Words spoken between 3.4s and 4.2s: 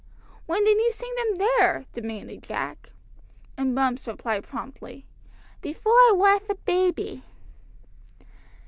And Bumps